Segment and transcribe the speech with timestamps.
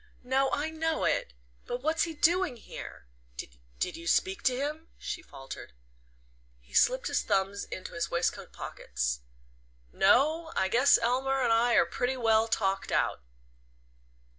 [0.23, 1.33] "No I know it;
[1.67, 3.05] but what's he doing here?
[3.37, 5.73] Did you speak to him?" she faltered.
[6.59, 9.19] He slipped his thumbs into his waistcoat pockets.
[9.93, 13.21] "No I guess Elmer and I are pretty well talked out."